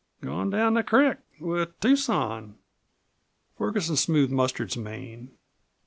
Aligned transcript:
"Gone 0.21 0.49
down 0.49 0.73
the 0.73 0.81
crick 0.81 1.19
with 1.39 1.79
Tucson." 1.79 2.55
Ferguson 3.55 3.95
smoothed 3.95 4.31
Mustard's 4.33 4.75
mane. 4.75 5.37